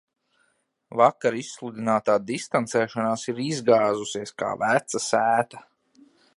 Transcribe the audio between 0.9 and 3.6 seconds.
Vakar izsludinātā distancēšanās ir